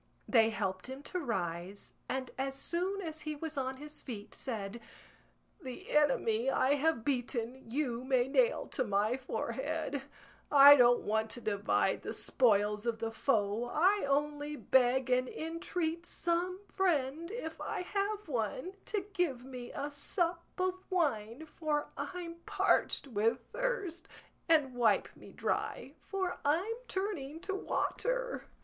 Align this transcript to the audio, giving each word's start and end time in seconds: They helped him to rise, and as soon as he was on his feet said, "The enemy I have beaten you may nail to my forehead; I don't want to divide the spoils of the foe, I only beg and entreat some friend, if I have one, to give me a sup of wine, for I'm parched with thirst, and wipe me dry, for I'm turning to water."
They 0.27 0.49
helped 0.49 0.87
him 0.87 1.03
to 1.03 1.19
rise, 1.19 1.93
and 2.09 2.31
as 2.35 2.55
soon 2.55 3.01
as 3.03 3.21
he 3.21 3.35
was 3.35 3.55
on 3.55 3.77
his 3.77 4.01
feet 4.01 4.33
said, 4.33 4.81
"The 5.61 5.91
enemy 5.91 6.49
I 6.49 6.73
have 6.73 7.05
beaten 7.05 7.69
you 7.69 8.03
may 8.03 8.27
nail 8.27 8.65
to 8.69 8.83
my 8.83 9.15
forehead; 9.15 10.01
I 10.51 10.75
don't 10.75 11.01
want 11.03 11.29
to 11.31 11.41
divide 11.41 12.01
the 12.01 12.13
spoils 12.13 12.87
of 12.87 12.97
the 12.97 13.11
foe, 13.11 13.65
I 13.65 14.03
only 14.09 14.55
beg 14.55 15.11
and 15.11 15.29
entreat 15.29 16.07
some 16.07 16.61
friend, 16.65 17.29
if 17.29 17.61
I 17.61 17.83
have 17.83 18.27
one, 18.27 18.73
to 18.85 19.05
give 19.13 19.45
me 19.45 19.71
a 19.71 19.91
sup 19.91 20.43
of 20.57 20.79
wine, 20.89 21.45
for 21.45 21.89
I'm 21.95 22.37
parched 22.47 23.05
with 23.07 23.39
thirst, 23.51 24.07
and 24.49 24.73
wipe 24.73 25.15
me 25.15 25.31
dry, 25.31 25.93
for 26.07 26.39
I'm 26.43 26.73
turning 26.87 27.39
to 27.41 27.53
water." 27.53 28.45